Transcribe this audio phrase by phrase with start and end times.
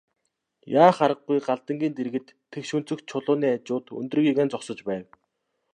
[0.83, 5.05] Яах аргагүй Галдангийн дэргэд тэгш өнцөгт чулууны хажууд өндөр гэгээн зогсож байв.